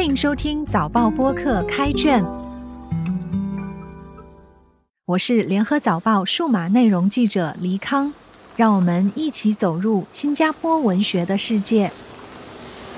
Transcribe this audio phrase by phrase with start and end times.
[0.00, 2.24] 欢迎收听早报播客开卷，
[5.04, 8.14] 我是联合早报数码内容记者黎康，
[8.56, 11.92] 让我们一起走入新加坡文学的世界。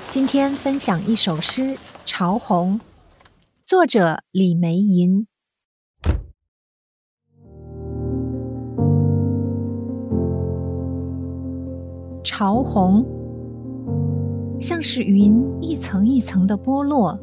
[0.07, 1.63] 今天分享一首诗
[2.05, 2.79] 《潮红》，
[3.65, 5.27] 作者李梅吟。
[12.23, 13.22] 潮红。
[14.63, 17.19] 像是云一层一层的剥落，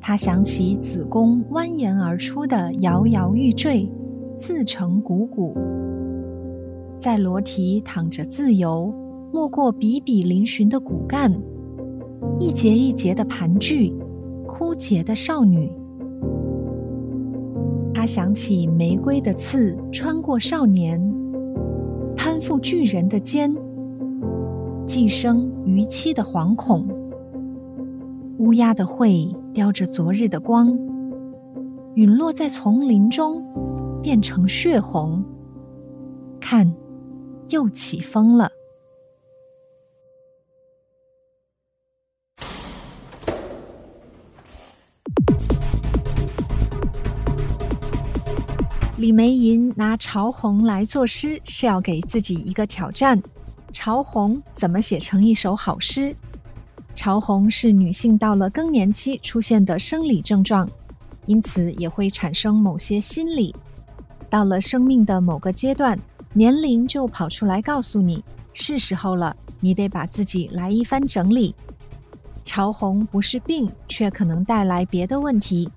[0.00, 3.88] 他想起子宫蜿蜒而出的摇摇欲坠，
[4.36, 5.54] 自成汩汩。
[6.98, 8.92] 在裸体躺着自由，
[9.32, 11.32] 没过比比嶙峋的骨干，
[12.40, 13.94] 一节一节的盘踞，
[14.44, 15.70] 枯竭的少女。
[17.94, 21.00] 他想起玫瑰的刺穿过少年，
[22.16, 23.54] 攀附巨人的肩。
[24.86, 26.86] 寄生逾期的惶恐，
[28.38, 30.78] 乌鸦的喙叼着昨日的光，
[31.94, 33.42] 陨落在丛林中，
[34.02, 35.24] 变成血红。
[36.38, 36.74] 看，
[37.48, 38.50] 又起风了。
[48.98, 53.22] 李梅吟拿潮红来作诗，是要给自己一个挑战。
[53.74, 56.14] 潮红怎么写成一首好诗？
[56.94, 60.66] 潮红是女性到了更年期出现的生理症状，
[61.26, 63.52] 因此也会产生某些心理。
[64.30, 65.98] 到了生命的某个阶段，
[66.34, 68.22] 年龄就跑出来告诉你
[68.52, 71.52] 是时候了，你得把自己来一番整理。
[72.44, 75.68] 潮红不是病，却可能带来别的问题。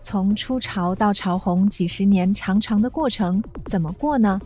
[0.00, 4.40] 从初潮到潮红几十年长长的过程，怎么过呢？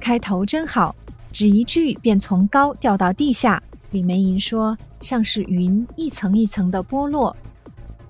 [0.00, 0.96] 开头真好。
[1.32, 3.62] 只一句便从高掉到地下。
[3.92, 7.34] 李梅吟说：“像是云一层一层的剥落，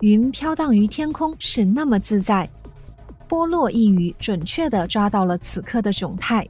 [0.00, 2.48] 云飘荡于天空是那么自在。
[3.28, 6.46] 剥落一语准确地抓到了此刻的窘态。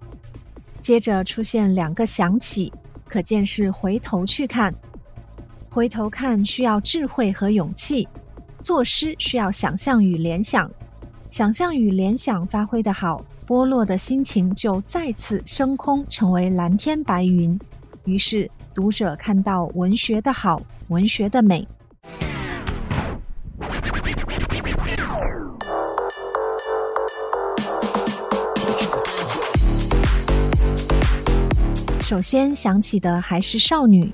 [0.81, 2.73] 接着出现两个想起，
[3.07, 4.75] 可见是回头去看。
[5.71, 8.09] 回头看需要智慧和勇气。
[8.59, 10.71] 作诗需要想象与联想，
[11.25, 17.59] 想象与联想发挥的好。”剥落的心情就再次升空，成为蓝天白云。
[18.05, 21.67] 于是读者看到文学的好，文学的美。
[32.01, 34.13] 首先想起的还是少女，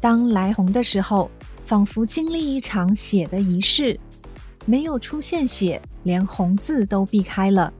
[0.00, 1.30] 当来红的时候，
[1.66, 4.00] 仿佛经历一场血的仪式，
[4.64, 7.70] 没有出现血，连红字都避开了。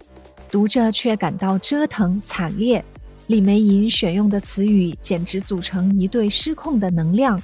[0.51, 2.85] 读着却感到折腾惨烈。
[3.29, 7.41] 李梅吟选用的词语简直组成一对失控的能量：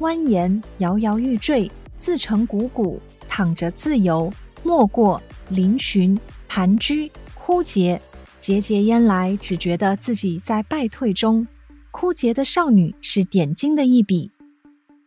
[0.00, 2.98] 蜿蜒、摇摇欲坠、自成汩汩、
[3.28, 4.30] 躺着自由、
[4.62, 5.20] 没过、
[5.50, 8.00] 嶙峋、盘踞、枯竭。
[8.38, 11.46] 节节烟来，只觉得自己在败退中。
[11.92, 14.30] 枯竭的少女是点睛的一笔，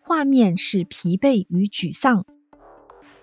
[0.02, 2.26] 画面是疲惫与沮丧。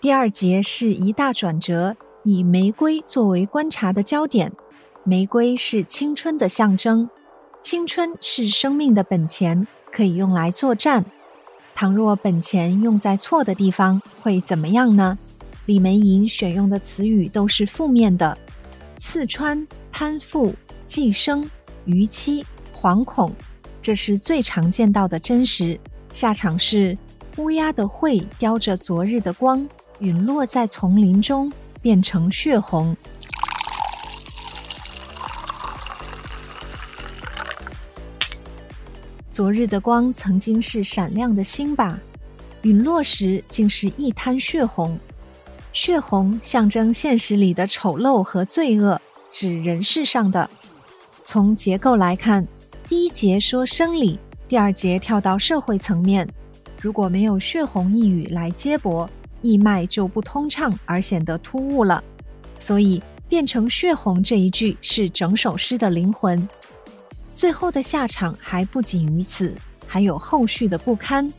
[0.01, 1.97] 第二节是一大转折。
[2.25, 4.53] 以玫瑰作为观察的焦点，
[5.05, 7.09] 玫瑰是青春的象征，
[7.63, 11.05] 青春是生命的本钱，可以用来作战。
[11.75, 15.19] 倘若本钱用在错的地方，会怎么样呢？
[15.67, 18.37] 李梅吟选用的词语都是负面的：
[18.99, 20.55] 刺穿、攀附、
[20.87, 21.49] 寄生、
[21.85, 22.45] 逾期、
[22.79, 23.33] 惶恐，
[23.81, 25.79] 这是最常见到的真实。
[26.13, 26.97] 下场是
[27.39, 29.67] 乌鸦的喙叼着昨日的光，
[30.01, 31.51] 陨落在丛林中。
[31.83, 32.97] 变成血红。
[39.31, 41.99] 昨日的光曾经是闪亮的星吧？
[42.63, 44.99] 陨落时竟是一滩血红。
[45.73, 49.01] 血红象征现实里的丑陋和罪恶，
[49.33, 50.49] 指人世上的。
[51.25, 52.47] 从结构来看，
[52.87, 56.29] 第一节说生理，第二节跳到社会层面。
[56.79, 59.09] 如果没有血红一语来接驳。
[59.43, 62.03] 义脉就不通畅，而显得突兀了。
[62.59, 66.49] 所以变成血红这一句是整首诗的灵魂。
[67.35, 69.55] 最后的下场还不仅于此，
[69.87, 71.33] 还有后续的不堪。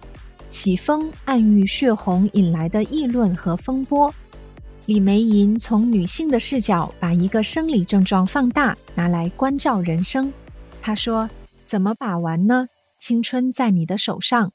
[0.49, 4.13] 起风暗喻血红引来的议论和风波。
[4.85, 10.31] 李梅吟从女性的视角把一个生理症状放大，拿来关照人生。
[10.81, 11.29] 她说
[11.65, 12.67] ：“怎么把玩呢？
[12.99, 14.51] 青春在你的手上。”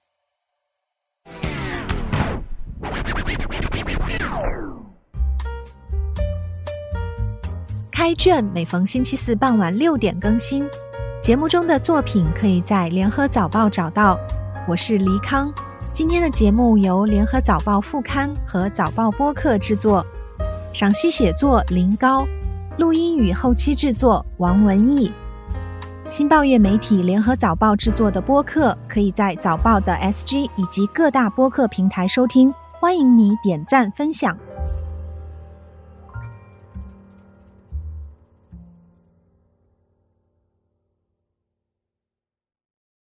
[7.99, 10.65] 开卷每逢星期四傍晚六点更新，
[11.21, 14.17] 节目中的作品可以在联合早报找到。
[14.69, 15.53] 我是黎康。
[15.93, 20.06] 今天的节目由联合早报副刊和早报播客制作，
[20.73, 22.25] 赏析写作林高，
[22.79, 25.12] 录音与后期制作王文义。
[26.09, 34.39] 新报业媒体联合早报制作的播客，可以在早报的 SG 以及各大播客平台收听，欢迎你点赞分享。